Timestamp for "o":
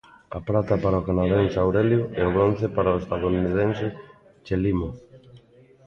1.01-1.05, 2.29-2.33, 2.95-2.99